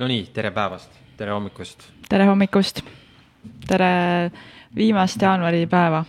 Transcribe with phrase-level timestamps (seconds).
[0.00, 1.84] Nonii, tere päevast, tere hommikust.
[2.08, 2.80] tere hommikust.
[3.68, 4.30] tere
[4.76, 6.04] viimast jaanuaripäeva.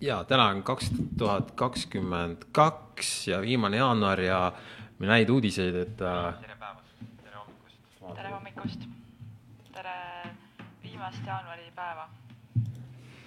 [0.00, 4.52] ja täna on kaks tuhat kakskümmend kaks ja viimane jaanuar ja
[4.98, 6.34] meil häid uudiseid, et äh,.
[6.40, 8.14] tere päevast, tere hommikust.
[8.14, 8.88] tere hommikust.
[9.72, 9.96] tere
[10.82, 12.08] viimast jaanuaripäeva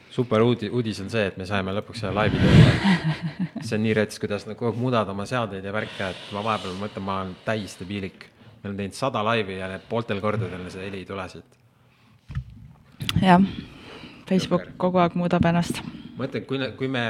[0.09, 3.47] super uudi-, uudis on see, et me saime lõpuks selle laivi tööle.
[3.61, 6.43] see on nii rets, kuidas nad kogu aeg muudavad oma seadeid ja värke, et ma
[6.45, 8.27] vahepeal mõtlen, ma olen täiesti piilik.
[8.57, 11.59] me oleme teinud sada laivi ja pooltel kordadel see heli ei tule siit.
[13.21, 13.43] jah,
[14.29, 14.77] Facebook Jõger.
[14.77, 15.83] kogu aeg muudab ennast.
[15.83, 17.05] ma mõtlen, kui, kui me,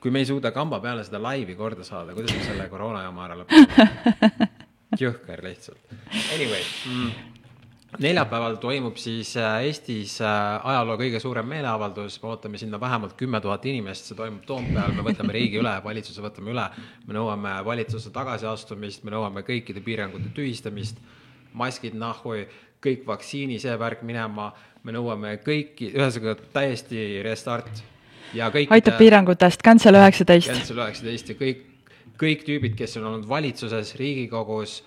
[0.00, 3.28] kui me ei suuda kamba peale seda laivi korda saada, kuidas me selle koroona jama
[3.28, 4.48] ära lõpetame?
[5.02, 5.94] jõhker lihtsalt.
[6.34, 7.32] Anyway mm
[8.00, 13.40] neljapäeval toimub siis äh, Eestis äh, ajaloo kõige suurem meeleavaldus, me ootame sinna vähemalt kümme
[13.44, 16.66] tuhat inimest, see toimub Toompeal, me võtame riigi üle, valitsuse võtame üle.
[17.06, 21.00] me nõuame valitsuse tagasiastumist, me nõuame kõikide piirangute tühistamist,
[21.52, 22.38] maskid nahhu,
[22.82, 27.82] kõik vaktsiini, see värk minema, me nõuame kõiki, ühesõnaga täiesti restart.
[28.34, 28.72] ja kõik.
[28.72, 30.48] aitab piirangutest, cancel üheksateist.
[30.48, 31.66] Cancel üheksateist ja kõik,
[32.16, 34.80] kõik tüübid, kes on olnud valitsuses, Riigikogus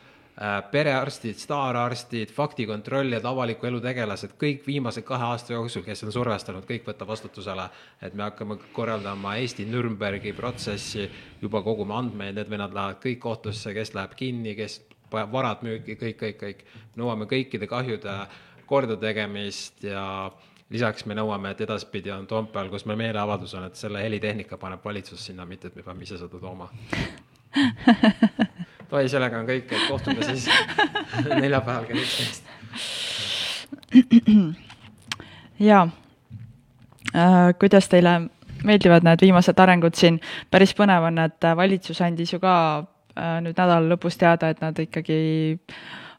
[0.72, 6.84] perearstid, staararstid, faktikontrollijad, avaliku elu tegelased, kõik viimase kahe aasta jooksul, kes on survestanud, kõik
[6.90, 7.70] võtta vastutusele.
[8.02, 11.10] et me hakkame korraldama Eesti Nürnbergi protsessi,
[11.42, 16.18] juba kogume andmeid, need vennad lähevad kõik kohtusse, kes läheb kinni, kes varad müüki, kõik,
[16.20, 16.66] kõik, kõik.
[16.96, 18.18] nõuame kõikide kahjude
[18.66, 20.32] kordategemist ja
[20.70, 24.84] lisaks me nõuame, et edaspidi on Toompeal, kus meil meeleavaldus on, et selle helitehnika paneb
[24.84, 26.70] valitsus sinna, mitte et me peame ise seda tooma
[28.96, 30.48] oi, sellega on kõik, et kohtume siis
[31.44, 32.44] neljapäeval kell üksteist.
[35.70, 35.84] jaa
[37.16, 38.16] äh,, kuidas teile
[38.66, 40.20] meeldivad need viimased arengud siin,
[40.52, 44.80] päris põnev on, et valitsus andis ju ka äh, nüüd nädala lõpus teada, et nad
[44.82, 45.20] ikkagi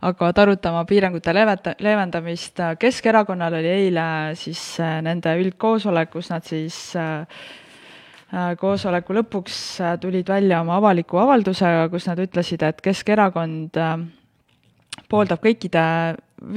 [0.04, 2.60] hakkavad arutama piirangute leveta-, leevendamist.
[2.78, 4.08] Keskerakonnal oli eile
[4.38, 7.65] siis äh, nende üldkoosolek, kus nad siis äh, Äh,
[8.60, 13.94] koosoleku lõpuks äh, tulid välja oma avaliku avaldusega, kus nad ütlesid, et Keskerakond äh,
[15.10, 15.84] pooldab kõikide,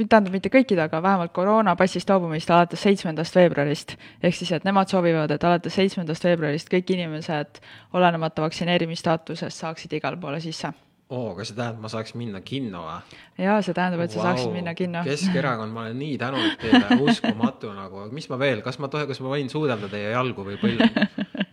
[0.00, 3.96] tähendab mitte kõikide, aga vähemalt koroonapassist loobumist alates seitsmendast veebruarist.
[4.22, 7.62] ehk siis, et nemad soovivad, et alates seitsmendast veebruarist kõik inimesed,
[7.96, 10.72] olenemata vaktsineerimistaatusest, saaksid igale poole sisse
[11.10, 13.16] oo kas see tähendab, ma saaks minna kinno või?
[13.42, 14.26] jaa, see tähendab, et sa wow.
[14.28, 15.02] saaksid minna kinno.
[15.06, 19.18] Keskerakond, ma olen nii tänulik teile, uskumatu nagu, mis ma veel, kas ma tohin, kas
[19.24, 20.86] ma võin suudelda teie jalgu või põlve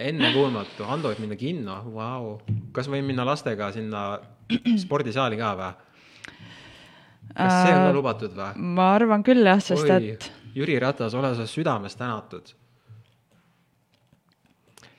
[0.00, 2.38] ennekuulmatu, Ando võib minna kinno, vau.
[2.74, 4.04] kas võin minna lastega sinna
[4.84, 5.72] spordisaali ka või?
[7.30, 8.70] kas see on ka äh, lubatud või?
[8.76, 10.30] ma arvan küll jah, sest Oi, et.
[10.50, 12.54] Jüri Ratas, ole sa südamest tänatud.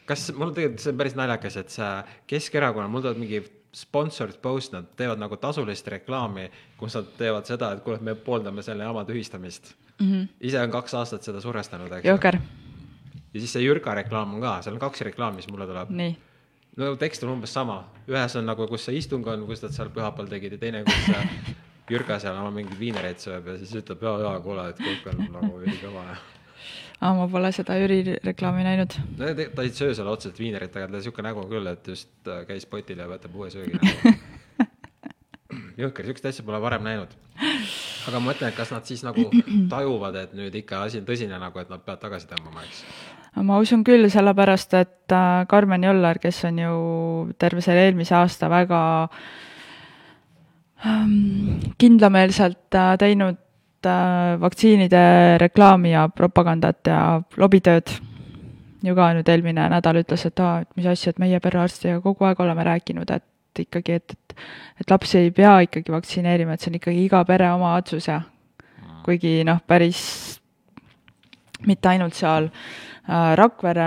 [0.07, 1.89] kas, mul tegelikult, see on päris naljakas, et see
[2.31, 3.43] Keskerakonnal, mul tuleb mingi
[3.75, 8.63] sponsored post, nad teevad nagu tasulist reklaami, kus nad teevad seda, et kuule, me pooldame
[8.63, 10.07] selle jama tühistamist mm.
[10.07, 10.27] -hmm.
[10.39, 12.07] ise on kaks aastat seda survestanud, eks.
[12.07, 12.39] jõhker
[13.33, 15.95] ja siis see Jürka reklaam on ka, seal on kaks reklaami, mis mulle tuleb.
[16.77, 19.91] no tekst on umbes sama, ühes on nagu, kus see istung on, kus nad seal
[19.93, 21.55] pühapäeval tegid ja teine, kus see
[21.91, 25.25] Jürka seal oma mingeid viinereid sööb ja siis ütleb ja, ja kuule, et kõik on
[25.33, 26.19] nagu ülikõva ja
[27.01, 28.97] aa, ma pole seda Jüri reklaami näinud.
[29.17, 32.43] no ta ei söö seal otseselt viinerit, aga tal siuke nägu küll, et just äh,
[32.49, 34.13] käis potil ja võtab uue söögi nagu.
[35.81, 37.15] jõhker, siukest asja pole varem näinud.
[37.41, 39.25] aga ma mõtlen, et kas nad siis nagu
[39.73, 42.85] tajuvad, et nüüd ikka asi on tõsine nagu, et nad peavad tagasi tõmbama, eks
[43.39, 46.73] ma usun küll, sellepärast et äh, Karmen Jollar, kes on ju
[47.39, 48.81] terve selle eelmise aasta väga
[50.85, 53.39] ähm, kindlameelselt äh, teinud
[53.87, 57.95] äh, vaktsiinide reklaami ja propagandat ja lobitööd,
[58.83, 62.27] ju ka nüüd eelmine nädal ütles, et aa, et mis asja, et meie perearstiga kogu
[62.27, 64.37] aeg oleme rääkinud, et ikkagi, et, et
[64.81, 68.21] et lapsi ei pea ikkagi vaktsineerima, et see on ikkagi iga pere oma otsus ja
[69.05, 69.99] kuigi noh, päris
[71.67, 72.90] mitte ainult seal Äh,
[73.35, 73.85] Rakvere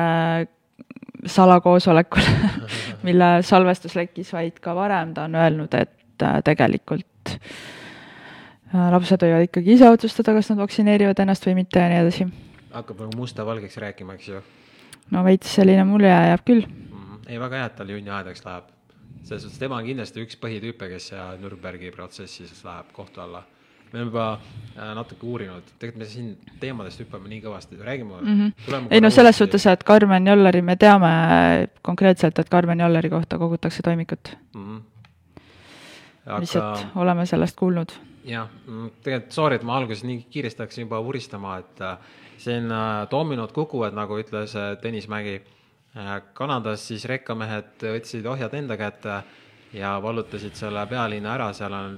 [1.26, 2.22] salakoosolekul
[3.06, 9.46] mille salvestus lekkis, vaid ka varem ta on öelnud, et äh, tegelikult äh, lapsed võivad
[9.48, 12.28] ikkagi ise otsustada, kas nad vaktsineerivad ennast või mitte ja nii edasi.
[12.74, 14.42] hakkab nagu musta-valgeks rääkima, eks ju?
[15.14, 17.00] no veits selline mulje jääb küll mm.
[17.00, 17.26] -hmm.
[17.28, 18.70] ei, väga hea, et tal junni aedaks läheb.
[19.22, 23.44] selles suhtes tema on kindlasti üks põhitüüpe, kes Nürnbergi protsessis läheb kohtu alla
[23.92, 28.40] me oleme juba äh, natuke uurinud, tegelikult me siin teemadest hüppame nii kõvasti, räägime mm.
[28.40, 28.88] -hmm.
[28.90, 29.58] ei no selles uuesti.
[29.58, 31.12] suhtes, et Karmen Jollari, me teame
[31.82, 34.64] konkreetselt, et Karmen Jollari kohta kogutakse toimikut mm.
[34.64, 34.82] -hmm.
[36.26, 36.40] Aga...
[36.40, 37.92] lihtsalt oleme sellest kuulnud.
[38.24, 41.98] jah, mm, tegelikult sorry, et ma alguses nii kiiresti hakkasin juba vuristama, et äh,
[42.40, 45.42] siin äh, dominod kukuvad, nagu ütles äh, Tõnis Mägi.
[46.34, 49.20] Kanadas siis rekkamehed võtsid ohjad enda kätte
[49.78, 51.92] ja vallutasid selle pealinna ära, seal on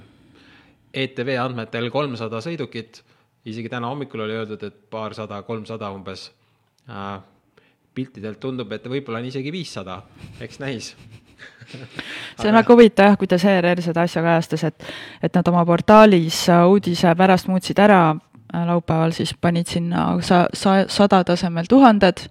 [0.93, 3.01] ETV andmetel kolmsada sõidukit,
[3.47, 6.31] isegi täna hommikul oli öeldud, et paarsada, kolmsada umbes.
[7.93, 10.01] piltidelt tundub, et võib-olla on isegi viissada,
[10.39, 10.91] eks näis.
[12.39, 14.85] See on väga huvitav jah, kuidas ERR seda asja kajastas, et,
[15.23, 18.01] et nad oma portaalis uudise pärast muutsid ära,
[18.53, 22.27] äh, laupäeval siis panid sinna sa-, sa-, sada tasemel tuhanded,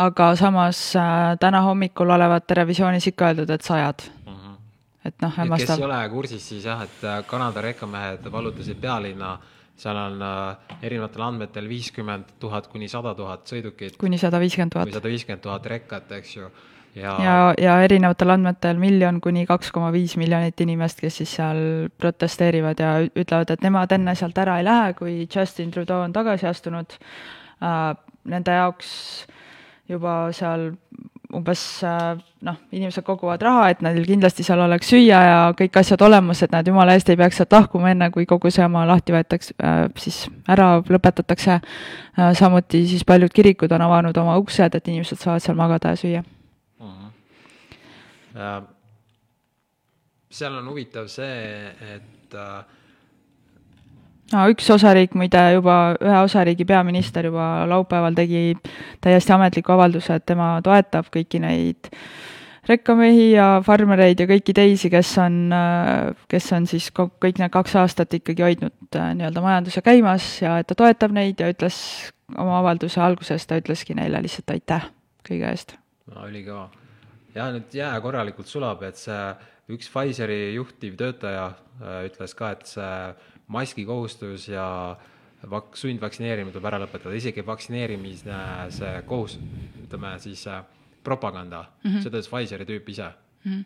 [0.00, 4.06] aga samas äh, täna hommikul olevat televisioonis ikka öeldud, et sajad.
[5.04, 5.76] Et noh, hämmastav.
[5.76, 9.38] kes ei ole kursis, siis jah, et äh, Kanada rekkamehed vallutasid pealinna
[9.80, 13.96] seal on äh, erinevatel andmetel viiskümmend tuhat kuni sada tuhat sõidukit.
[14.00, 14.92] kuni sada viiskümmend tuhat.
[14.92, 16.50] sada viiskümmend tuhat rekkat, eks ju
[16.94, 21.62] ja, ja, ja erinevatel andmetel miljon kuni kaks koma viis miljonit inimest, kes siis seal
[21.98, 26.50] protesteerivad ja ütlevad, et nemad enne sealt ära ei lähe, kui Justin Trudeau on tagasi
[26.50, 26.96] astunud
[27.62, 27.96] äh,.
[28.30, 28.88] Nende jaoks
[29.88, 30.66] juba seal
[31.36, 36.02] umbes äh, noh, inimesed koguvad raha, et neil kindlasti seal oleks süüa ja kõik asjad
[36.06, 39.14] olemas, et nad jumala eest ei peaks sealt lahkuma, enne kui kogu see oma lahti
[39.14, 41.60] võetakse, äh, siis ära lõpetatakse.
[42.18, 46.02] Äh, samuti siis paljud kirikud on avanud oma uksed, et inimesed saavad seal magada ja
[46.02, 46.26] süüa
[48.34, 48.62] Äh,
[50.30, 52.34] seal on huvitav see, et
[54.32, 58.54] no, äh, üks osariik muide juba, ühe osariigi peaminister juba laupäeval tegi
[59.04, 61.90] täiesti ametliku avalduse, et tema toetab kõiki neid
[62.68, 67.76] rekkamehi ja farmereid ja kõiki teisi, kes on, äh, kes on siis kõik need kaks
[67.82, 71.80] aastat ikkagi hoidnud nii-öelda majanduse käimas ja et ta toetab neid ja ütles
[72.36, 74.90] oma avalduse alguses, ta ütleski neile lihtsalt aitäh
[75.26, 75.74] kõige eest.
[76.10, 76.68] no ülikõva
[77.34, 79.18] ja nüüd jää korralikult sulab, et see
[79.70, 82.94] üks Pfizeri juhtivtöötaja äh, ütles ka, et see
[83.50, 84.66] maskikohustus ja
[85.50, 88.44] vak-, sundvaktsineerimine tuleb ära lõpetada, isegi vaktsineerimise
[88.76, 89.38] see kohus,
[89.84, 90.62] ütleme siis äh,
[91.04, 92.02] propaganda mm, -hmm.
[92.04, 93.10] seda ütles Pfizeri tüüp ise
[93.44, 93.52] mm.
[93.52, 93.64] -hmm.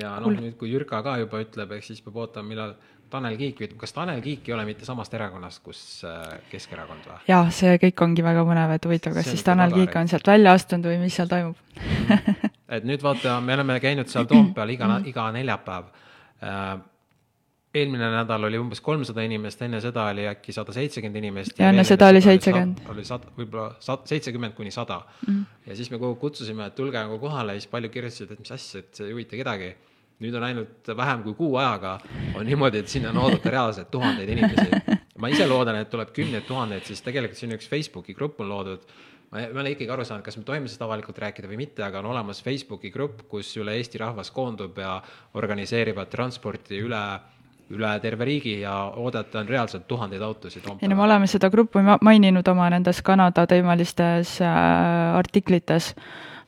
[0.00, 2.74] ja noh, nüüd kui Jürka ka juba ütleb, ehk siis peab ootama, millal
[3.08, 7.22] Tanel Kiik ütleb, kas Tanel Kiik ei ole mitte samast erakonnast, kus äh, Keskerakond või?
[7.28, 10.52] jaa, see kõik ongi väga põnev, et huvitav, kas siis Tanel Kiik on sealt välja
[10.52, 11.56] astunud või mis seal toimub
[12.76, 15.84] et nüüd vaata, me oleme käinud seal Toompeal iga, iga neljapäev.
[17.68, 21.58] Äh, eelmine nädal oli umbes kolmsada inimest, enne seda oli äkki sada seitsekümmend inimest.
[21.58, 22.80] ja enne seda oli seitsekümmend.
[22.88, 25.02] oli sada, võib-olla seitsekümmend kuni sada.
[25.26, 25.42] Mhm.
[25.66, 28.40] ja siis me kogu aeg kutsusime, et tulge nagu kohale ja siis paljud kirjutasid, et
[28.40, 29.74] mis asja, et see ei huvita kedagi
[30.18, 31.98] nüüd on ainult vähem kui kuu ajaga
[32.34, 34.96] on niimoodi, et sinna on oodata reaalselt tuhandeid inimesi.
[35.22, 38.88] ma ise loodan, et tuleb kümneid tuhandeid, siis tegelikult siin üks Facebooki grupp on loodud.
[39.30, 42.00] ma ei ole ikkagi aru saanud, kas me tohime seda avalikult rääkida või mitte, aga
[42.00, 44.98] on olemas Facebooki grupp, kus üle Eesti rahvas koondub ja
[45.38, 47.02] organiseerivad transporti üle
[47.70, 50.64] üle terve riigi ja oodata on reaalselt tuhandeid autosid.
[50.82, 55.94] ei no me oleme seda gruppi maininud oma nendes Kanada teemalistes äh, artiklites,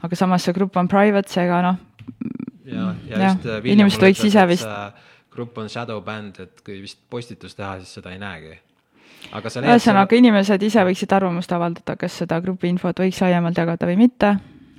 [0.02, 1.76] aga samas see grupp on private, seega noh,
[2.64, 4.68] ja, ja just äh, inimesed võiks ise vist
[5.30, 8.56] grupp on shadow band, et kui vist postitus teha, siis seda ei näegi.
[9.30, 14.34] ühesõnaga, inimesed ise võiksid arvamust avaldada, kas seda grupi infot võiks laiemalt jagada või mitte.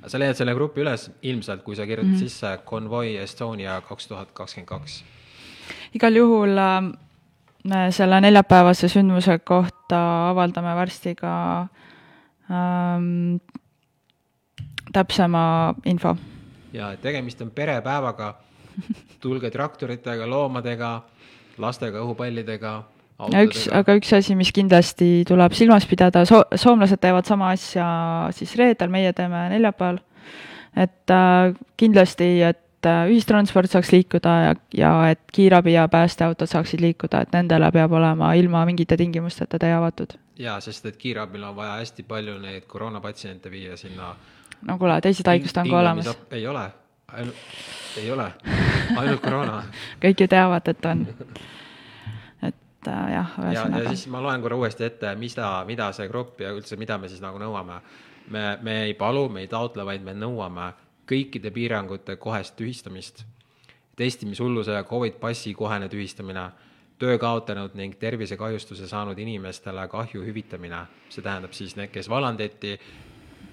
[0.06, 2.28] sa leiad selle grupi üles ilmselt, kui sa kirjutad mm -hmm.
[2.28, 5.04] sisse Convoy Estonia kaks tuhat kakskümmend kaks.
[5.94, 6.90] Igal juhul äh,
[7.90, 11.34] selle neljapäevase sündmuse kohta avaldame varsti ka
[12.50, 13.36] ähm,
[14.92, 16.16] täpsema info
[16.72, 18.34] ja tegemist on perepäevaga.
[19.20, 21.02] tulge traktoritega, loomadega,
[21.60, 22.70] lastega, õhupallidega
[23.32, 27.86] ja üks, aga üks asi, mis kindlasti tuleb silmas pidada, so-, soomlased teevad sama asja
[28.34, 30.00] siis reedel, meie teeme neljapäeval.
[30.76, 36.80] et äh, kindlasti, et äh, ühistransport saaks liikuda ja, ja et kiirabi ja päästeautod saaksid
[36.80, 40.18] liikuda, et nendele peab olema ilma mingite tingimusteta tee avatud.
[40.38, 44.14] jaa, sest et kiirabil on vaja hästi palju neid koroonapatsiente viia sinna
[44.66, 46.12] no kuule, teised haigused on ka olemas.
[46.30, 46.66] ei ole,
[47.12, 47.48] ainult,
[47.96, 48.28] ei ole,
[48.96, 49.62] ainult koroona
[50.04, 51.06] kõik ju teavad, et on.
[52.42, 53.82] et äh, jah, ühesõnaga.
[53.82, 57.10] ja siis ma loen korra uuesti ette, mida, mida see grupp ja üldse, mida me
[57.12, 57.80] siis nagu nõuame.
[58.30, 60.72] me, me ei palu, me ei taotle, vaid me nõuame
[61.08, 63.24] kõikide piirangute kohest tühistamist,
[63.96, 66.50] testimishulluse ja Covid passi kohene tühistamine
[67.02, 72.76] töö kaotanud ning tervisekahjustuse saanud inimestele kahju hüvitamine, see tähendab siis need, kes vallandati,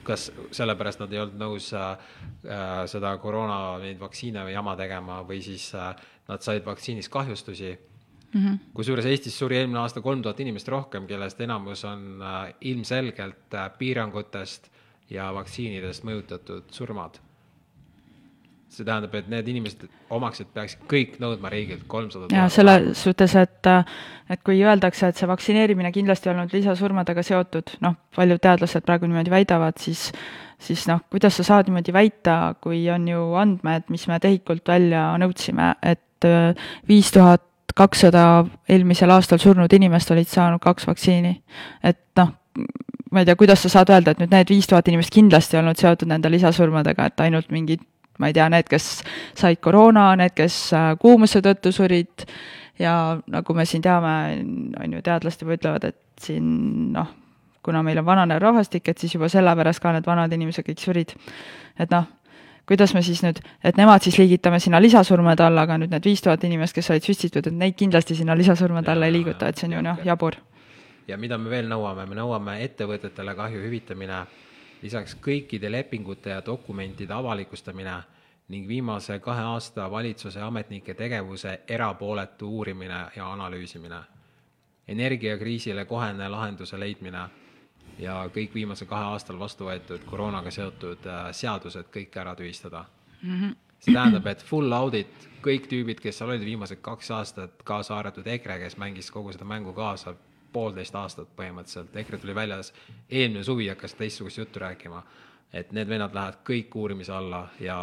[0.06, 1.90] kas sellepärast nad ei olnud nõus äh,
[2.46, 5.94] äh, seda koroona neid vaktsiine või jama tegema või siis äh,
[6.30, 7.78] nad said vaktsiinist kahjustusi.
[8.30, 8.58] Mm -hmm..
[8.74, 13.72] kusjuures Eestis suri eelmine aasta kolm tuhat inimest rohkem, kellest enamus on äh, ilmselgelt äh,
[13.78, 14.70] piirangutest
[15.10, 17.18] ja vaktsiinidest mõjutatud surmad.
[18.70, 23.70] See tähendab, et need inimesed, omaksed peaksid kõik nõudma riigilt kolmsada ja selles suhtes, et,
[24.30, 29.10] et kui öeldakse, et see vaktsineerimine kindlasti ei olnud lisasurmadega seotud, noh, paljud teadlased praegu
[29.10, 30.10] niimoodi väidavad, siis
[30.60, 35.06] siis noh, kuidas sa saad niimoodi väita, kui on ju andmed, mis me TEHIK-ult välja
[35.22, 37.46] nõudsime, et äh, viis tuhat
[37.80, 41.38] kakssada eelmisel aastal surnud inimest olid saanud kaks vaktsiini.
[41.84, 42.34] et noh,
[43.12, 45.64] ma ei tea, kuidas sa saad öelda, et nüüd need viis tuhat inimest kindlasti ei
[45.64, 47.86] olnud seotud nende lisasurmadega, et ainult mingid
[48.20, 48.90] ma ei tea, need, kes
[49.38, 52.28] said koroona, need, kes äh, kuumuse tõttu surid
[52.80, 52.94] ja
[53.32, 54.14] nagu me siin teame,
[54.80, 57.10] on ju, teadlased juba ütlevad, et siin noh,
[57.66, 61.16] kuna meil on vananev rahvastik, et siis juba sellepärast ka need vanad inimesed kõik surid.
[61.80, 62.08] et noh,
[62.70, 66.22] kuidas me siis nüüd, et nemad siis liigitame sinna lisasurmade alla, aga nüüd need viis
[66.22, 69.70] tuhat inimest, kes olid süstitud, et neid kindlasti sinna lisasurmade alla ei liiguta, et see
[69.70, 70.38] on ju noh, jabur.
[71.08, 74.22] ja mida me veel nõuame, me nõuame ettevõtetele kahju hüvitamine,
[74.82, 77.98] lisaks kõikide lepingute ja dokumentide avalikustamine
[78.50, 84.00] ning viimase kahe aasta valitsuse ametnike tegevuse erapooletu uurimine ja analüüsimine,
[84.88, 87.28] energiakriisile kohene lahenduse leidmine
[88.00, 92.86] ja kõik viimase kahe aastal vastu võetud koroonaga seotud äh, seadused kõik ära tühistada
[93.22, 93.36] mm.
[93.36, 93.56] -hmm.
[93.80, 98.28] see tähendab, et full audit, kõik tüübid, kes seal olid viimased kaks aastat, kaasa arvatud
[98.28, 100.16] EKRE, kes mängis kogu seda mängu kaasa
[100.54, 102.74] poolteist aastat põhimõtteliselt, EKRE tuli väljas,
[103.10, 105.04] eelmine suvi hakkas teistsugust juttu rääkima,
[105.54, 107.80] et need vennad lähevad kõik uurimise alla ja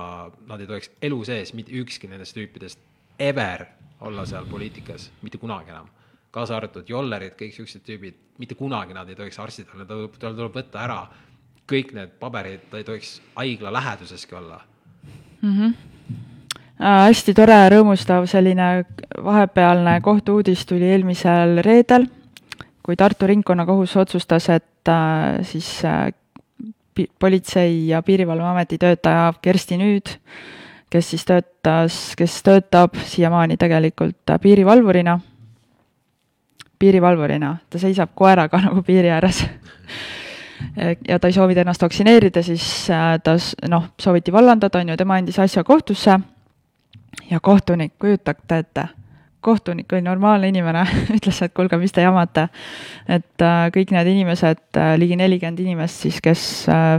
[0.46, 2.78] nad ei tohiks elu sees mitte ükski nendest tüüpidest
[3.18, 3.66] ever
[4.00, 5.88] olla seal poliitikas, mitte kunagi enam
[6.36, 10.58] kaasa arvatud jollerid, kõik siuksed tüübid, mitte kunagi nad ei tohiks arstid olla, tal tuleb
[10.58, 11.00] võtta ära
[11.70, 14.60] kõik need paberid, ta ei tohiks haigla läheduseski olla
[15.42, 15.52] mm.
[15.52, 15.74] -hmm.
[16.76, 18.84] Äh, hästi tore ja rõõmustav selline
[19.24, 22.04] vahepealne kohtu-uudis tuli eelmisel reedel,
[22.86, 26.12] kui Tartu Ringkonnakohus otsustas, et äh, siis äh,
[27.18, 30.12] politsei- ja Piirivalveameti töötaja Kersti Nüüd,
[30.90, 35.18] kes siis töötas, kes töötab siiamaani tegelikult piirivalvurina
[36.78, 39.44] piirivalvurina, ta seisab koeraga nagu piiri ääres.
[41.08, 43.34] Ja ta ei soovinud ennast vaktsineerida, siis äh, ta
[43.68, 46.14] noh, sooviti vallandada, on ju, tema andis asja kohtusse
[47.30, 48.86] ja kohtunik, kujutate ette,
[49.46, 50.82] kohtunik oli normaalne inimene
[51.16, 52.48] ütles, et kuulge, mis te jamate.
[53.08, 56.98] et äh, kõik need inimesed äh,, ligi nelikümmend inimest siis, kes äh,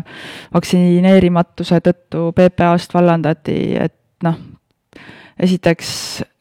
[0.55, 4.39] vaktsineerimatuse tõttu PPA-st vallandati, et noh,
[5.39, 5.93] esiteks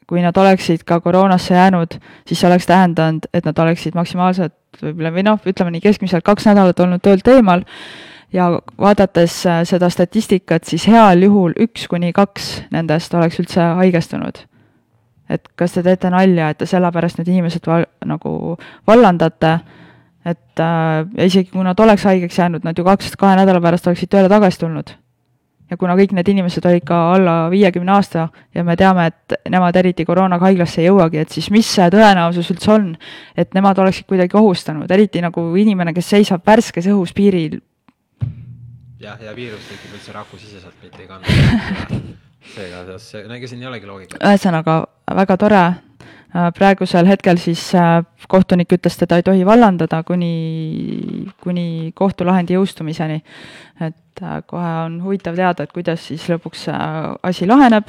[0.07, 1.97] kui nad oleksid ka koroonasse jäänud,
[2.29, 6.47] siis see oleks tähendanud, et nad oleksid maksimaalselt võib-olla või noh, ütleme nii keskmiselt kaks
[6.47, 7.65] nädalat olnud töölt eemal
[8.33, 8.49] ja
[8.79, 14.45] vaadates seda statistikat, siis heal juhul üks kuni kaks nendest oleks üldse haigestunud.
[15.31, 18.57] Et kas te teete nalja, et te sellepärast need inimesed val-, nagu
[18.87, 19.57] vallandate,
[20.27, 23.87] et äh, ja isegi kui nad oleks haigeks jäänud, nad ju kaks, kahe nädala pärast
[23.91, 24.97] oleksid tööle tagasi tulnud
[25.71, 29.77] ja kuna kõik need inimesed olid ka alla viiekümne aasta ja me teame, et nemad
[29.77, 32.93] eriti koroonaga haiglasse ei jõuagi, et siis mis see tõenäosus üldse on,
[33.37, 37.59] et nemad oleksid kuidagi ohustanud, eriti nagu inimene, kes seisab värskes õhus piiril.
[39.01, 42.15] jah, ja viirus tekib üldse rakusiseselt, mitte ei kanna.
[42.55, 44.23] seega, see, no ega siin ei olegi loogikat.
[44.23, 44.79] ühesõnaga,
[45.17, 45.65] väga tore,
[46.37, 53.23] Äh, praegusel hetkel siis äh, kohtunik ütles, teda ei tohi vallandada kuni, kuni kohtulahendi jõustumiseni.
[53.81, 56.67] et äh, kohe on huvitav teada, et kuidas siis lõpuks
[57.23, 57.89] asi laheneb.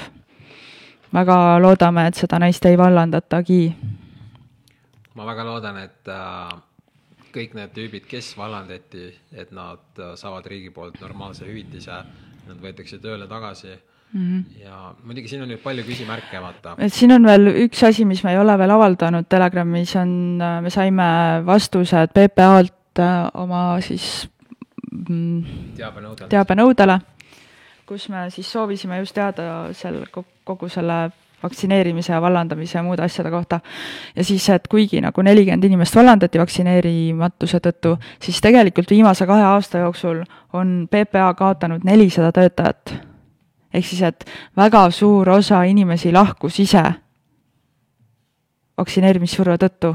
[1.14, 3.76] väga loodame, et seda naist ei vallandatagi.
[5.16, 6.14] ma väga loodan, et
[7.34, 12.04] kõik need tüübid, kes vallandati, et nad saavad riigi poolt normaalse hüvitise,
[12.48, 13.76] nad võetakse tööle tagasi
[14.14, 14.64] Mm -hmm.
[14.64, 16.76] ja muidugi siin on nüüd palju küsimärke, vaata.
[16.80, 20.70] et siin on veel üks asi, mis me ei ole veel avaldanud Telegramis, on, me
[20.70, 21.04] saime
[21.46, 24.30] vastused PPA-lt äh, oma siis
[25.10, 25.44] mm,
[25.78, 27.00] teabenõudele, teabenõudele,
[27.86, 30.06] kus me siis soovisime just teada seal
[30.44, 31.10] kogu selle
[31.44, 33.60] vaktsineerimise ja vallandamise ja muude asjade kohta.
[34.16, 39.84] ja siis, et kuigi nagu nelikümmend inimest vallandati vaktsineerimatuse tõttu, siis tegelikult viimase kahe aasta
[39.84, 40.24] jooksul
[40.54, 43.07] on PPA kaotanud nelisada töötajat
[43.74, 44.26] ehk siis, et
[44.58, 46.84] väga suur osa inimesi lahkus ise
[48.78, 49.94] vaktsineerimissurve tõttu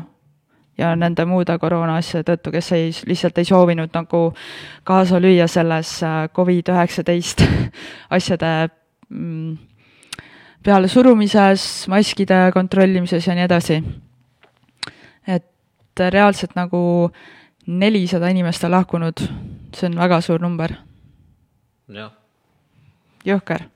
[0.79, 4.23] ja nende muude koroona asjade tõttu, kes ei, lihtsalt ei soovinud nagu
[4.89, 7.47] kaasa lüüa selles äh, Covid-19
[8.17, 8.53] asjade
[9.09, 9.53] mm,
[10.65, 13.83] pealesurumises, maskide kontrollimises ja nii edasi.
[15.27, 17.11] et reaalselt nagu
[17.67, 19.23] nelisada inimest on lahkunud,
[19.77, 20.75] see on väga suur number.
[21.89, 22.22] jah
[23.27, 23.67] jõhker.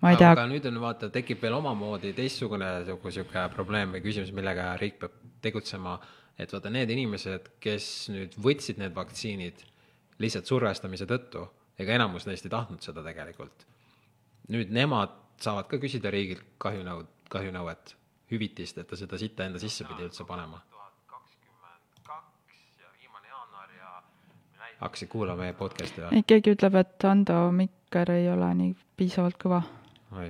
[0.00, 0.30] ma ei tea.
[0.32, 4.98] aga nüüd on vaata, tekib veel omamoodi teistsugune nagu sihuke probleem või küsimus, millega riik
[5.02, 5.98] peab tegutsema.
[6.38, 9.64] et vaata, need inimesed, kes nüüd võtsid need vaktsiinid
[10.20, 11.46] lihtsalt survestamise tõttu,
[11.80, 13.66] ega enamus neist ei tahtnud seda tegelikult.
[14.48, 17.94] nüüd nemad saavad ka küsida riigilt kahjunõud, kahjunõuet,
[18.32, 20.62] hüvitist, et ta seda sitta enda sisse pidi üldse panema.
[24.80, 26.22] hakkasid kuulama meie podcast'i või?
[26.26, 27.50] keegi ütleb, et Ando
[27.90, 29.64] mikker ei ole nii piisavalt kõva.
[30.14, 30.28] oi,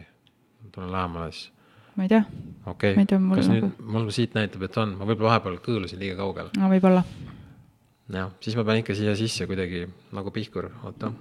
[0.73, 1.50] tulen lähemale siis.
[1.97, 2.23] ma ei tea,
[2.67, 6.49] okei kas nagu- nüüd, mul siit näitab, et on, ma võib-olla vahepeal kõõlusin liiga kaugele.
[6.57, 7.05] no võib-olla.
[8.09, 11.12] jah, siis ma pean ikka siia sisse kuidagi nagu pihkur, oota.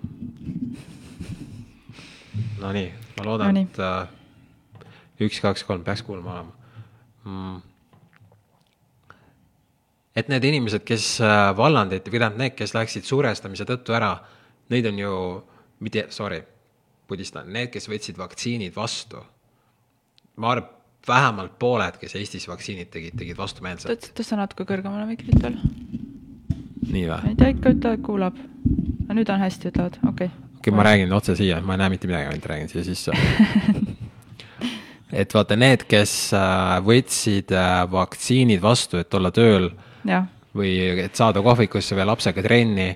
[2.61, 3.67] Nonii, ma loodan Nonii.
[3.67, 4.87] et äh,
[5.19, 6.53] üks, kaks, kolm peaks kuulma olema
[7.25, 7.61] mm..
[10.15, 14.15] et need inimesed, kes äh, vallandati või tähendab need, kes läksid surestamise tõttu ära,
[14.71, 15.15] neid on ju,
[15.79, 16.41] mitte, sorry,
[17.07, 19.23] pudistan, need, kes võtsid vaktsiinid vastu.
[20.39, 20.69] ma arvan,
[21.07, 24.11] vähemalt pooled, kes Eestis vaktsiinid tegid, tegid vastumeelselt.
[24.17, 25.57] tõsta natuke kõrgemale mikrit veel.
[26.89, 27.31] nii või?
[27.31, 28.39] ei tea, ikka ütle, kuulab.
[29.07, 30.49] no nüüd on hästi, ütlevad, okei okay..
[30.59, 33.15] okei, ma räägin otse siia, ma ei näe mitte midagi, ainult räägin siia sisse.
[35.23, 39.71] et vaata, need, kes äh, võtsid äh, vaktsiinid vastu, et olla tööl
[40.07, 42.91] jah, või et saada kohvikusse või lapsega trenni.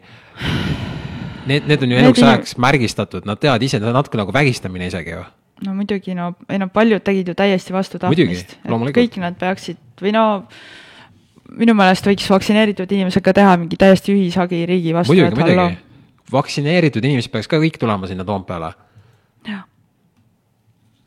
[1.46, 5.24] Need, need on ju eluks ajaks märgistatud, nad teavad ise, natuke nagu vägistamine isegi ju.
[5.64, 8.58] no muidugi no, ei no paljud tegid ju täiesti vastu tahtmist.
[8.68, 9.00] loomulikult.
[9.00, 10.24] kõik nad peaksid või no
[11.60, 15.78] minu meelest võiks vaktsineeritud inimesed ka teha mingi täiesti ühishagi riigi vastu, muidugi, muidugi.
[16.32, 18.74] vaktsineeritud inimesed peaks ka kõik tulema sinna Toompeale,
[19.48, 19.68] jah,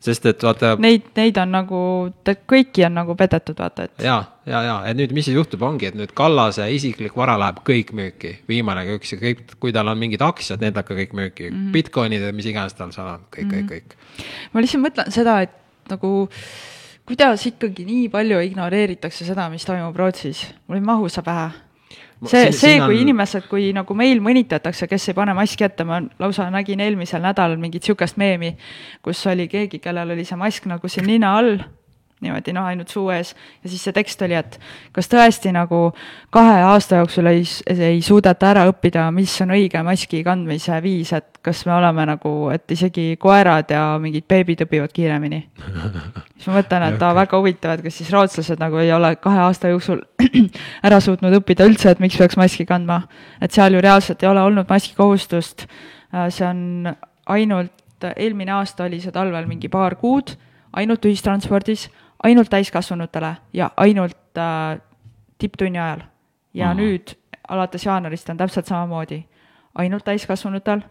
[0.07, 1.81] sest et vaata neid, neid on nagu,
[2.23, 5.91] kõiki on nagu petetud, vaata, et ja, ja, ja, et nüüd, mis siis juhtub, ongi,
[5.91, 9.99] et nüüd Kallase isiklik vara läheb kõik müüki, viimane üks ja kõik, kui tal on
[9.99, 11.71] mingid aktsiad, need lähevad ka kõik müüki mm, -hmm.
[11.73, 13.69] Bitcoinid ja mis iganes tal seal on, kõik mm, -hmm.
[13.69, 14.49] kõik, kõik.
[14.53, 15.51] ma lihtsalt mõtlen seda, et
[15.89, 16.29] nagu
[17.07, 21.49] kuidas ikkagi nii palju ignoreeritakse seda, mis toimub Rootsis, mul ei mahu see pähe.
[22.25, 23.01] see, see, kui on...
[23.05, 27.59] inimesed, kui nagu meil mõnitatakse, kes ei pane maski ette, ma lausa nägin eelmisel nädalal
[27.61, 28.55] mingit sihukest meemi,
[29.05, 31.59] kus oli keegi, kellel oli see mask nagu siin nina all,
[32.21, 34.55] niimoodi noh, ainult suu ees ja siis see tekst oli, et
[34.95, 35.91] kas tõesti nagu
[36.33, 41.37] kahe aasta jooksul ei, ei suudeta ära õppida, mis on õige maski kandmise viis, et
[41.45, 45.43] kas me oleme nagu, et isegi koerad ja mingid beebid õpivad kiiremini.
[45.59, 49.43] siis ma mõtlen, et aa, väga huvitav, et kas siis rootslased nagu ei ole kahe
[49.45, 50.01] aasta jooksul
[50.87, 53.03] ära suutnud õppida üldse, et miks peaks maski kandma.
[53.41, 55.67] et seal ju reaalselt ei ole olnud maskikohustust.
[56.29, 56.89] see on
[57.27, 57.73] ainult,
[58.15, 60.33] eelmine aasta oli see talvel mingi paar kuud,
[60.77, 61.87] ainult ühistranspordis,
[62.23, 64.81] ainult täiskasvanutele ja ainult äh,
[65.37, 66.01] tipptunni ajal.
[66.53, 66.79] ja mm.
[66.79, 69.23] nüüd alates jaanuarist on täpselt samamoodi,
[69.75, 70.81] ainult täiskasvanutel,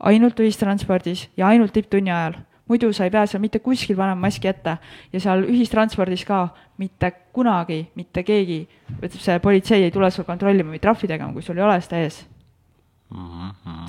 [0.00, 2.36] ainult ühistranspordis ja ainult tipptunni ajal
[2.68, 4.76] muidu sa ei pea seal mitte kuskil panema maski ette
[5.12, 6.48] ja seal ühistranspordis ka
[6.82, 8.60] mitte kunagi mitte keegi,
[8.98, 12.02] ütleb see politsei ei tule sul kontrollima või trahvi tegema, kui sul ei ole seda
[12.02, 12.24] ees.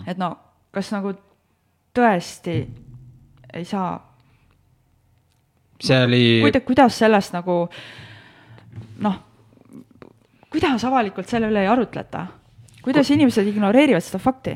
[0.06, 0.36] et no
[0.72, 1.16] kas nagu
[1.98, 2.58] tõesti
[3.54, 3.98] ei saa,
[5.82, 7.60] see oli, kuida-, kuidas sellest nagu
[9.04, 9.20] noh,
[10.50, 12.28] kuidas avalikult selle üle ei arutleta?
[12.88, 14.56] kuidas inimesed ignoreerivad seda fakti?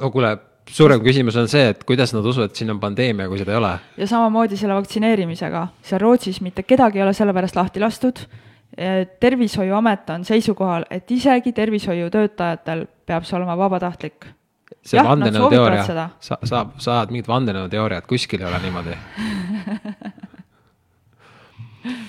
[0.00, 0.34] no kuule,
[0.70, 3.60] suurem küsimus on see, et kuidas nad usuvad, et siin on pandeemia, kui seda ei
[3.60, 3.72] ole.
[4.02, 8.24] ja samamoodi selle vaktsineerimisega, seal Rootsis mitte kedagi ei ole sellepärast lahti lastud.
[9.20, 14.26] tervishoiuamet on seisukohal, et isegi tervishoiutöötajatel peab see olema vabatahtlik.
[14.86, 18.96] See vandenõuteooria seda., sa, saab, saad mingit vandenõuteooriat, kuskil ei ole niimoodi.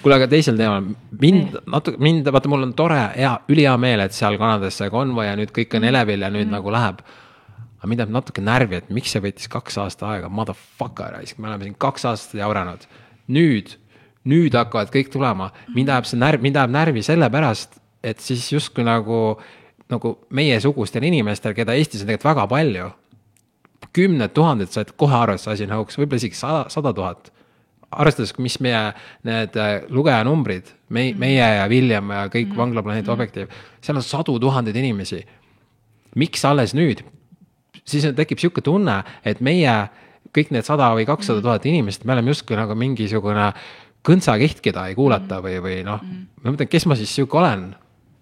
[0.01, 4.15] kuule, aga teisel teemal, mind natuke, mind, vaata, mul on tore, hea, ülihea meel, et
[4.15, 6.55] seal Kanadas see konvoi ja nüüd kõik on elevil ja nüüd mm.
[6.57, 7.03] nagu läheb.
[7.81, 11.65] aga mind jääb natuke närvi, et miks see võttis kaks aastat aega, motherfucker me oleme
[11.65, 12.83] siin kaks aastat jauranud.
[13.31, 13.75] nüüd,
[14.27, 18.83] nüüd hakkavad kõik tulema, mind ajab see närv, mind ajab närvi sellepärast, et siis justkui
[18.85, 19.39] nagu,
[19.91, 22.89] nagu meiesugustel inimestel, keda Eestis on tegelikult väga palju
[23.95, 27.31] kümned tuhanded said kohe aru, et see asi on hoogs, võib-olla isegi sada, sada tuhat.
[27.91, 28.93] arvestades, mis meie
[29.27, 33.51] need äh, lugejanumbrid, meie, meie ja William ja kõik Vanglaplaneet Objektiiv,
[33.83, 35.25] seal on sadu tuhandeid inimesi.
[36.15, 37.03] miks alles nüüd?
[37.85, 39.89] siis on- tekib sihuke tunne, et meie
[40.31, 43.51] kõik need sada või kakssada tuhat inimest, me oleme justkui nagu mingisugune
[44.07, 45.99] kõntsakiht, keda ei kuulata või, või noh,
[46.43, 47.75] ma mõtlen, kes ma siis sihuke olen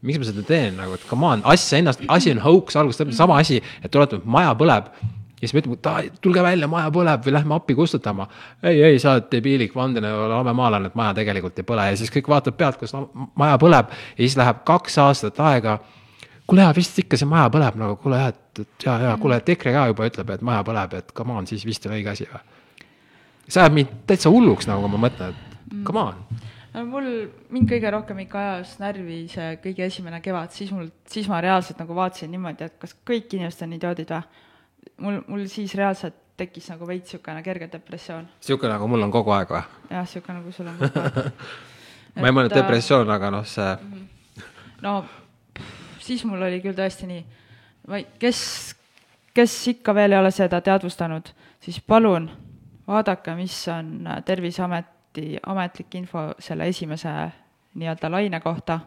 [0.05, 3.17] miks ma seda teen nagu, et come on, asja ennast, asi on hoogs algusest lõpuni,
[3.17, 4.91] sama asi, et tuletame, maja põleb.
[5.39, 8.27] ja siis me ütleme, tulge välja, maja põleb või lähme appi kustutama.
[8.63, 12.31] ei, ei, sa oled debiilik, vandenõu lamemaalane, et maja tegelikult ei põle ja siis kõik
[12.31, 12.95] vaatavad pealt, kuidas
[13.35, 15.79] maja põleb ja siis läheb kaks aastat aega
[16.49, 19.37] kuule jaa, vist ikka see maja põleb nagu, kuule jah, et, et jaa, jaa, kuule,
[19.37, 22.13] et EKRE ka juba ütleb, et maja põleb, et come on, siis vist on õige
[22.13, 22.41] asi või?
[23.49, 26.48] see ajab mind täitsa hulluks nagu ma mõtlen, et come on.
[26.79, 27.09] No mul,
[27.51, 31.81] mind kõige rohkem ikka ajas närvi see kõige esimene kevad, siis mul, siis ma reaalselt
[31.81, 34.43] nagu vaatasin niimoodi, et kas kõik inimesed on idioodid või.
[35.05, 38.29] mul, mul siis reaalselt tekkis nagu veits niisugune kerge depressioon.
[38.39, 39.63] niisugune nagu mul on kogu aeg või?
[39.89, 41.31] jah, niisugune nagu sul on kogu aeg.
[42.21, 43.75] ma ei mõelnud depressioon, aga noh, see.
[44.85, 44.95] no
[46.03, 47.23] siis mul oli küll tõesti nii,
[47.97, 48.41] ei, kes,
[49.35, 52.29] kes ikka veel ei ole seda teadvustanud, siis palun
[52.89, 54.07] vaadake, mis on
[55.13, 57.09] Terviseameti ametlik info selle esimese
[57.75, 58.79] nii-öelda laine kohta.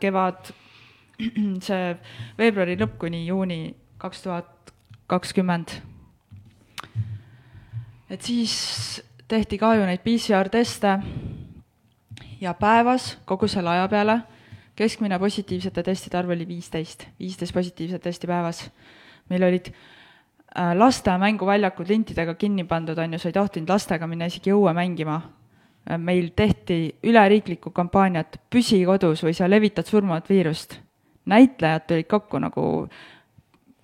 [0.00, 0.50] kevad,
[1.66, 1.96] see
[2.38, 4.72] veebruari lõpp kuni juuni kaks tuhat
[5.06, 5.68] kakskümmend.
[8.10, 10.98] et siis tehti ka ju neid PCR-teste
[12.40, 14.22] ja päevas kogu selle aja peale
[14.76, 18.70] keskmine positiivsete testide arv oli viisteist, viisteist positiivset testi päevas.
[19.28, 19.97] meil olid äh,
[20.56, 25.20] laste mänguväljakud lintidega kinni pandud, on ju, sa ei tohtinud lastega minna isegi õue mängima.
[25.90, 30.80] Äh, meil tehti üleriiklikku kampaaniat Püsi kodus või sa levitad surmavat viirust.
[31.28, 32.88] näitlejad tulid kokku nagu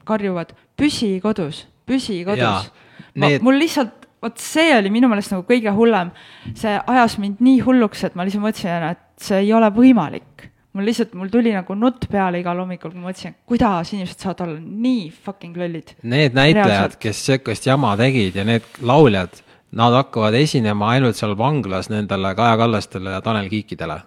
[0.04, 2.72] karjuvad Püsi kodus, püsi kodus.
[3.14, 3.42] Need...
[3.42, 6.10] mul lihtsalt vot see oli minu meelest nagu kõige hullem.
[6.54, 10.88] see ajas mind nii hulluks, et ma lihtsalt mõtlesin, et see ei ole võimalik mul
[10.88, 14.60] lihtsalt, mul tuli nagu nutt peale igal hommikul, kui ma mõtlesin, kuidas inimesed saavad olla
[14.60, 15.94] nii fucking lollid.
[16.02, 19.38] Need näitlejad, kes sihukest jama tegid ja need lauljad,
[19.78, 24.00] nad hakkavad esinema ainult seal vanglas nendele Kaja Kallastele ja Tanel Kiikidele.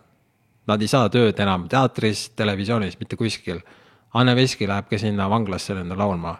[0.68, 3.62] Nad ei saa tööd enam teatris, televisioonis, mitte kuskil.
[4.20, 6.36] Anne Veski läheb ka sinna vanglasse nende laulma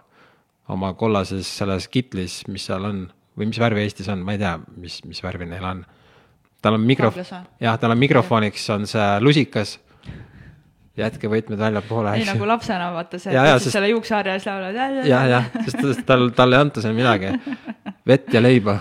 [0.68, 3.06] oma kollases selles kitlis, mis seal on
[3.38, 5.86] või mis värvi Eestis on, ma ei tea, mis, mis värvi neil on.
[6.62, 7.20] tal on mikrof-,
[7.62, 9.78] jah, tal on mikrofoniks on see lusikas
[10.98, 12.16] jätke võtmed väljapoole.
[12.18, 14.78] ei nagu lapsena vaata see, et siis selle juukseharja ees laulad.
[15.08, 17.34] ja, jah, sest tal, talle ei anta seal midagi,
[18.08, 18.80] vett ja leiba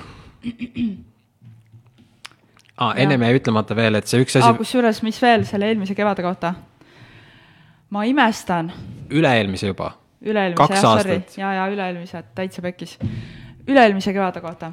[2.76, 2.94] ah,.
[2.96, 4.57] ennem jäi ütlemata veel, et see üks asi ah,.
[4.57, 6.55] kusjuures, mis veel selle eelmise kevade kohta?
[7.90, 8.72] ma imestan.
[9.11, 9.92] üle-eelmise juba?
[10.24, 12.96] üle-eelmise, jah, sorry, ja, ja üle-eelmise, täitsa pekkis.
[13.66, 14.72] üle-eelmise kevade kohta.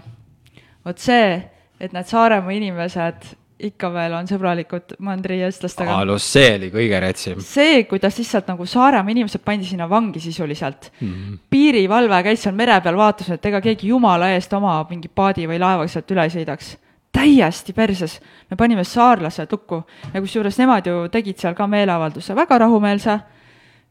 [0.86, 1.40] vot see,
[1.80, 3.34] et need Saaremaa inimesed
[3.68, 5.96] ikka veel on sõbralikud mandrieestlastega.
[6.08, 7.42] no see oli kõige retsim.
[7.44, 11.08] see, kuidas lihtsalt nagu Saaremaa inimesed pandi sinna vangi sisuliselt mm.
[11.10, 11.38] -hmm.
[11.50, 15.62] piirivalve käis seal mere peal, vaatas, et ega keegi jumala eest oma mingi paadi või
[15.62, 16.76] laevaga sealt üle ei sõidaks.
[17.14, 18.20] täiesti perses.
[18.50, 23.20] me panime saarlased lukku ja kusjuures nemad ju tegid seal ka meeleavalduse, väga rahumeelse,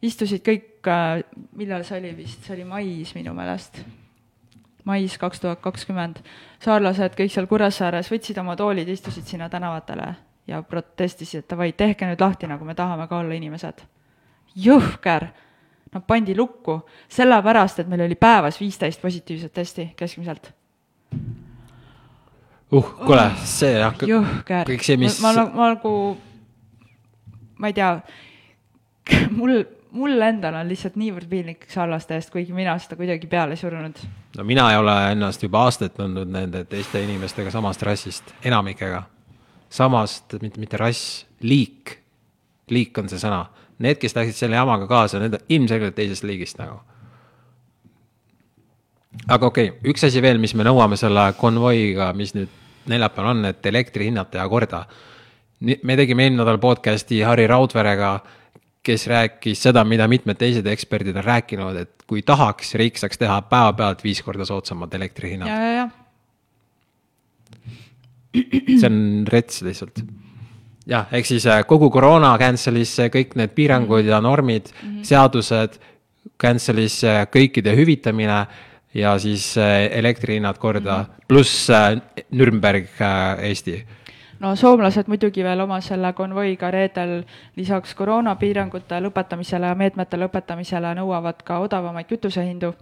[0.02, 1.22] istusid kõik, äh,
[1.56, 3.84] millal see oli vist, see oli mais minu meelest
[4.84, 6.20] mais kaks tuhat kakskümmend.
[6.62, 10.14] saarlased kõik seal Kuressaares võtsid oma toolid, istusid sinna tänavatele
[10.46, 13.84] ja protestisid, et davai, tehke nüüd lahti, nagu me tahame ka olla inimesed.
[14.56, 15.30] jõhker!
[15.92, 16.78] Nad pandi lukku
[17.12, 20.52] sellepärast, et meil oli päevas viisteist positiivset testi keskmiselt.
[22.72, 23.76] uh, kuule oh,, see
[24.08, 24.64] jõhker.
[24.70, 25.20] kõik see, mis.
[25.20, 26.16] ma, ma, ma nagu,
[27.58, 27.92] ma ei tea,
[29.38, 29.58] mul
[29.92, 33.98] mul endal on lihtsalt niivõrd piinlik sallaste eest, kuigi mina seda kuidagi peale ei surunud.
[34.36, 39.02] no mina ei ole ennast juba aastaid tundnud nende teiste inimestega samast rassist, enamikega.
[39.70, 41.98] samast, mitte, mitte rass, liik,
[42.70, 43.46] liik on see sõna.
[43.82, 46.80] Need, kes läksid selle jamaga kaasa, need ilmselgelt teisest liigist nagu.
[49.28, 53.44] aga okei okay,, üks asi veel, mis me nõuame selle konvoiga, mis nüüd neljapäeval on,
[53.44, 54.86] et elektri hinnad teha korda.
[55.60, 58.20] me tegime eelmine nädal podcast'i Harri Raudverega
[58.82, 63.38] kes rääkis seda, mida mitmed teised eksperdid on rääkinud, et kui tahaks, riik saaks teha
[63.50, 65.92] päevapealt viis korda soodsamad elektrihinnad.
[68.32, 70.02] see on rets lihtsalt.
[70.88, 75.04] jah, ehk siis äh, kogu koroona cancel'isse, kõik need piirangud ja normid mm, -hmm.
[75.06, 75.78] seadused
[76.42, 78.46] cancel'isse, kõikide hüvitamine
[78.94, 81.26] ja siis äh, elektrihinnad korda mm -hmm.
[81.28, 82.88] pluss äh, Nürnberg
[83.38, 83.84] Eesti
[84.42, 87.20] no soomlased muidugi veel oma selle konvoiga reedel
[87.56, 92.72] lisaks koroonapiirangute lõpetamisele ja meetmete lõpetamisele nõuavad ka odavamaid kütusehindu.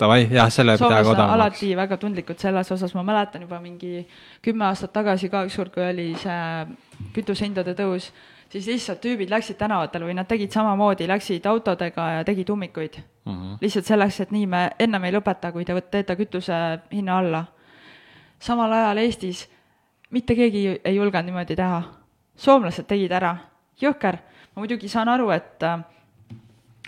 [0.00, 1.34] Davai, jah, selle pidage odavamaks.
[1.34, 4.06] alati väga tundlikud selles osas, ma mäletan juba mingi
[4.42, 6.38] kümme aastat tagasi ka ükskord, kui oli see
[7.14, 8.08] kütusehindade tõus,
[8.52, 13.32] siis lihtsalt tüübid läksid tänavatele või nad tegid samamoodi, läksid autodega ja tegid ummikuid mm.
[13.32, 13.56] -hmm.
[13.60, 16.60] lihtsalt selleks, et nii me ennem ei lõpeta, kui te teete kütuse
[16.92, 17.44] hinna alla.
[18.38, 19.48] samal ajal Eestis
[20.12, 21.82] mitte keegi ei julgenud niimoodi teha.
[22.36, 23.36] soomlased tegid ära,
[23.80, 24.16] jõhker.
[24.54, 25.64] ma muidugi saan aru, et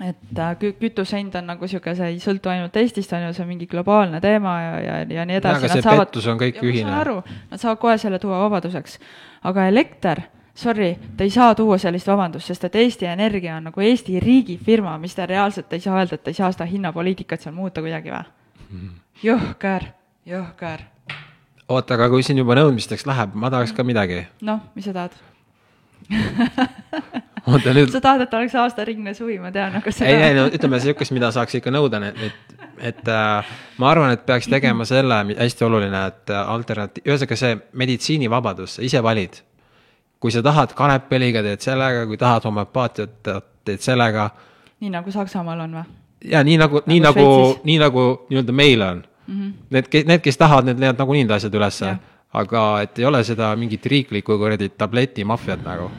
[0.03, 3.45] et kü-, kütuse hind on nagu niisugune, see ei sõltu ainult Eestist, on ju, see
[3.45, 5.61] on mingi globaalne teema ja, ja, ja nii edasi.
[5.63, 6.89] aga see saavad, pettus on kõik ühine.
[6.89, 8.99] ma saan aru, nad saavad kohe selle tuua vabaduseks.
[9.51, 10.23] aga elekter,
[10.55, 14.97] sorry, te ei saa tuua sellist vabandust, sest et Eesti Energia on nagu Eesti riigifirma,
[14.99, 18.11] mis te reaalselt ei saa öelda, et te ei saa seda hinnapoliitikat seal muuta kuidagi
[18.15, 18.25] või?
[18.65, 18.91] Mhm.
[19.23, 19.93] jõhker,
[20.27, 20.89] jõhker
[21.69, 24.27] oota, aga kui siin juba nõudmisteks läheb, ma tahaks ka midagi.
[24.45, 25.15] noh, mis sa tahad
[27.53, 27.93] oota nüüd.
[27.93, 30.11] sa tahad, et oleks aastaringne suvi, ma tean, aga seda.
[30.11, 32.21] ei, ei no ütleme sihukest, mida saaks ikka nõuda, need
[32.85, 37.59] et äh, ma arvan, et peaks tegema selle, hästi oluline, et äh, alternatiiv, ühesõnaga see
[37.85, 39.41] meditsiinivabadus, sa ise valid.
[40.25, 43.33] kui sa tahad kanepõliga, teed sellega, kui tahad homöopaatiat,
[43.65, 44.31] teed sellega.
[44.81, 45.85] nii nagu Saksamaal on või?
[46.25, 47.27] ja nii nagu, nii nagu,
[47.65, 49.35] nii nagu nii-öelda meil on mm.
[49.35, 49.53] -hmm.
[49.71, 51.97] Need, need, kes tahavad, need leiavad nagunii need asjad ülesse,
[52.33, 55.91] aga et ei ole seda mingit riiklikku kuradi tabletimaffiat nagu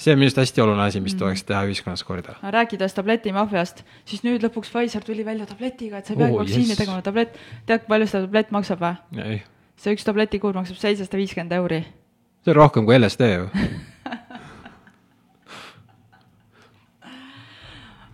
[0.00, 2.34] see on minu arust hästi oluline asi, mis tuleks teha ühiskonnas korda.
[2.42, 6.68] rääkides tabletimaffiast, siis nüüd lõpuks Pfizer tuli välja tabletiga, et sa ei peagi oh, vaktsiini
[6.72, 6.78] yes.
[6.78, 9.42] tegema, tablett, tead, palju seda tablett maksab või?
[9.80, 11.84] see üks tabletikuur maksab seitsesada viiskümmend euri.
[12.44, 13.44] see on rohkem kui LSD ju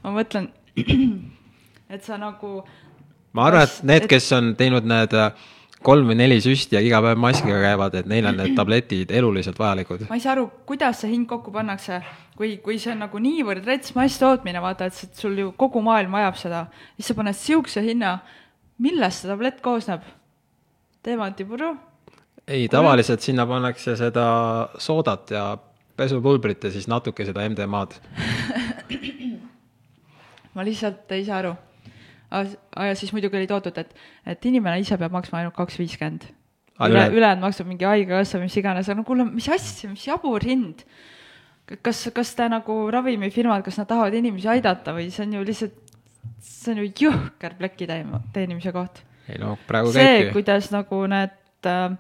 [0.07, 0.51] ma mõtlen,
[1.95, 2.63] et sa nagu.
[3.37, 5.47] Ma arvan, et need, kes on teinud need äh,
[5.87, 9.59] kolm või neli süsti ja iga päev maskiga käivad, et neil on need tabletid eluliselt
[9.61, 10.07] vajalikud.
[10.11, 12.01] ma ei saa aru, kuidas see hind kokku pannakse,
[12.39, 16.41] kui, kui see on nagu niivõrd rets masstootmine, vaata, et sul ju kogu maailm vajab
[16.41, 16.65] seda,
[16.97, 18.17] siis sa paned niisuguse hinna,
[18.83, 20.07] millest see tablett koosneb?
[21.07, 21.77] teemantipuru?
[22.47, 24.27] ei, tavaliselt sinna pannakse seda
[24.83, 25.45] soodat ja
[25.97, 27.95] pesupulbrit ja siis natuke seda MDMA-d
[30.57, 31.55] ma lihtsalt ei saa aru
[32.31, 33.95] ja siis muidugi oli toodud, et,
[34.27, 36.29] et inimene ise peab maksma ainult kaks viiskümmend.
[36.87, 40.85] üle, ülejäänud maksab mingi haigekassa, mis iganes, aga no kuule, mis asja, mis jabur hind.
[41.83, 45.81] kas, kas ta nagu ravimifirmad, kas nad tahavad inimesi aidata või see on ju lihtsalt,
[46.43, 47.89] see on ju jõhker pleki
[48.33, 49.03] teenimise koht.
[49.29, 51.97] ei no praegu see, kuidas nagu need äh,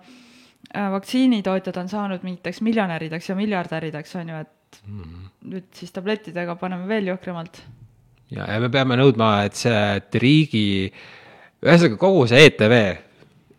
[0.74, 5.26] äh, vaktsiinitootjad on saanud mingiteks miljonärideks ja miljardärideks, on ju, et mm -hmm.
[5.54, 7.62] nüüd siis tablettidega paneme veel jõhkramalt
[8.30, 10.66] ja, ja me peame nõudma, et see, et riigi,
[11.64, 12.76] ühesõnaga kogu see ETV,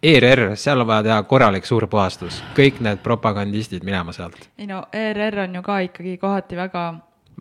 [0.08, 4.50] ERR, seal on vaja teha korralik suur puhastus, kõik need propagandistid minema sealt.
[4.58, 6.86] ei no ERR on ju ka ikkagi kohati väga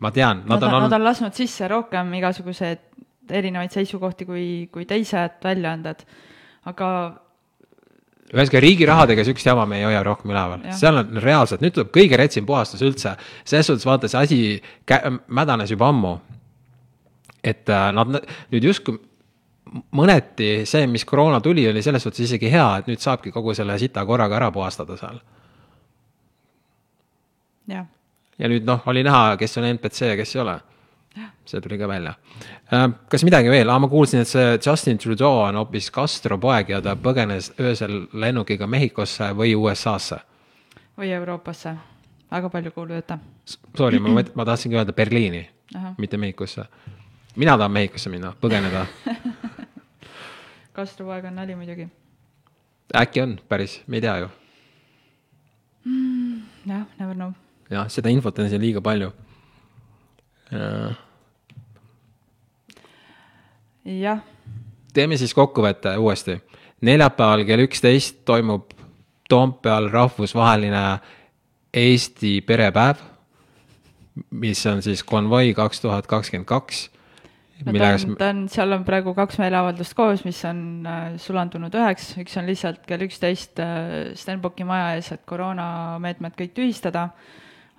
[0.01, 0.89] ma tean, nad, nad on olnud...
[0.89, 2.83] Nad on lasknud sisse rohkem igasuguseid
[3.29, 6.03] erinevaid seisukohti kui, kui teised väljaanded,
[6.71, 6.89] aga
[8.27, 11.93] ühesõnaga riigi rahadega sihukest jama me ei hoia rohkem üleval, seal on reaalselt, nüüd tuleb
[11.95, 13.13] kõige retsim puhastus üldse.
[13.45, 14.39] selles suhtes vaata, see asi
[15.27, 16.17] mädanes juba ammu
[17.43, 18.17] et äh, nad
[18.51, 18.97] nüüd justkui
[19.97, 23.77] mõneti see, mis koroona tuli, oli selles suhtes isegi hea, et nüüd saabki kogu selle
[23.79, 25.19] sita korraga ära puhastada seal.
[27.67, 30.59] ja nüüd noh, oli näha, kes on NPC ja kes ei ole.
[31.47, 32.13] see tuli ka välja.
[32.73, 36.69] Äh, kas midagi veel ah,, ma kuulsin, et see Justin Trudeau on hoopis Castro poeg
[36.69, 40.19] ja ta põgenes öösel lennukiga Mehhikosse või USA-sse.
[40.97, 41.73] või Euroopasse,
[42.31, 43.17] väga palju kuulujutte.
[43.77, 45.47] Sorry, ma, ma tahtsingi öelda Berliini,
[45.97, 46.67] mitte Mehhikosse
[47.37, 48.85] mina tahan Mehhikosse minna, põgeneda
[50.77, 51.87] kasvuaeg on nali muidugi.
[52.95, 54.29] äkki on päris, me ei tea ju
[55.85, 56.41] mm,.
[56.65, 57.31] jah, never know.
[57.69, 59.11] jah, seda infot on siin liiga palju.
[63.85, 64.25] jah.
[64.93, 66.41] teeme siis kokkuvõtte uuesti.
[66.81, 68.73] neljapäeval kell üksteist toimub
[69.29, 70.99] Toompeal rahvusvaheline
[71.73, 73.01] Eesti perepäev,
[74.31, 76.87] mis on siis konvoi kaks tuhat kakskümmend kaks
[77.65, 81.73] no ta on, ta on, seal on praegu kaks meeleavaldust koos, mis on äh, sulandunud
[81.77, 83.67] üheks, üks on lihtsalt kell üksteist äh,
[84.17, 87.03] Stenbocki maja ees, et koroonameetmed kõik tühistada,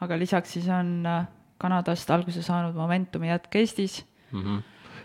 [0.04, 1.26] aga lisaks siis on äh,
[1.58, 4.04] Kanadast alguse saanud Momentumi jätk Eestis.
[4.32, 4.42] Mm.
[4.42, 4.58] -hmm.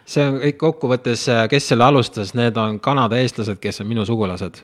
[0.05, 4.55] see on kõik kokkuvõttes, kes selle alustas, need on Kanada eestlased, kes on minu sugulased.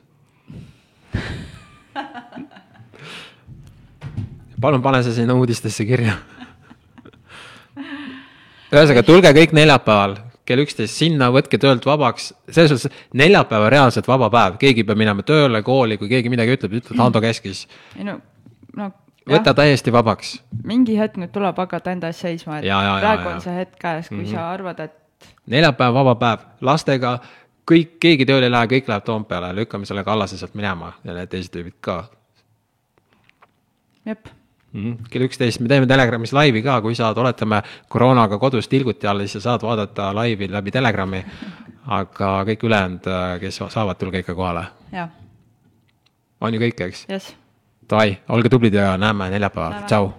[4.60, 6.12] Palun pane see sinna uudistesse kirja
[8.70, 10.16] ühesõnaga, tulge kõik neljapäeval
[10.50, 14.98] kell üksteist sinna, võtke töölt vabaks, selles suhtes neljapäev on reaalselt vaba päev, keegi peab
[14.98, 17.66] minema tööle, kooli, kui keegi midagi ütleb, ütled Hando käskis.
[17.98, 18.18] ei no,
[18.78, 18.90] no
[19.30, 20.32] võta täiesti vabaks.
[20.64, 23.36] mingi hetk nüüd tuleb hakata enda eest seisma, et ja, ja, praegu ja, ja.
[23.36, 24.32] on see hetk käes, kui mm -hmm.
[24.34, 24.96] sa arvad, et.
[25.46, 27.18] neljapäev, vaba päev, lastega,
[27.70, 31.30] kõik, keegi tööle ei lähe, kõik läheb Toompeale, lükkame selle Kallase sealt minema ja need
[31.30, 32.04] teised tüübid ka.
[34.04, 34.28] jep.
[35.10, 39.38] Kell üksteist me teeme Telegramis laivi ka, kui saad, oletame koroonaga kodus tilguti all, siis
[39.38, 41.24] sa saad vaadata laivi läbi Telegrami.
[41.90, 43.06] aga kõik ülejäänud,
[43.40, 44.66] kes saavad, tulge ikka kohale.
[46.40, 47.34] on ju kõik, eks yes.?
[47.90, 50.12] Davai, olge tublid ja näeme neljapäeval, tšau.